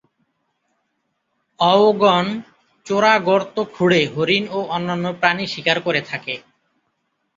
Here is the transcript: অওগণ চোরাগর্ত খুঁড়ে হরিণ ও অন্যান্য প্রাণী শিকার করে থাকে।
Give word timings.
অওগণ 1.59 2.25
চোরাগর্ত 2.85 3.55
খুঁড়ে 3.73 4.01
হরিণ 4.13 4.43
ও 4.49 4.59
অন্যান্য 4.75 5.05
প্রাণী 5.19 5.45
শিকার 5.53 5.77
করে 5.81 6.01
থাকে। 6.09 6.35